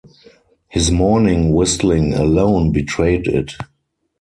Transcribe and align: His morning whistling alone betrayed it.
His 0.67 0.89
morning 0.89 1.53
whistling 1.53 2.15
alone 2.15 2.71
betrayed 2.71 3.27
it. 3.27 3.53